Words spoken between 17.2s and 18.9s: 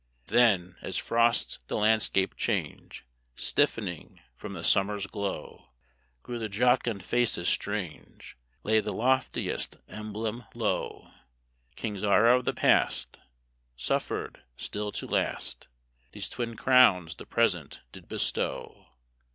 present did bestow.